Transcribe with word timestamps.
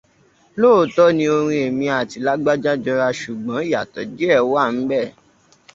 Lóòtọ́ 0.59 1.05
orin 1.35 1.51
èmi 1.67 1.85
àti 1.99 2.17
Lágbájá 2.25 2.71
jọra 2.83 3.07
ṣùgbọ́n 3.19 3.65
ìyàtọ̀ 3.67 4.09
díẹ̀ 4.17 4.41
wà 4.51 4.63
ńbẹ 4.77 5.01